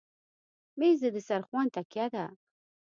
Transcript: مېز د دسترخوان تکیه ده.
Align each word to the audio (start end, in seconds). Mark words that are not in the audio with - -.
مېز 0.79 0.99
د 1.03 1.05
دسترخوان 1.15 1.67
تکیه 1.75 2.05
ده. 2.13 2.25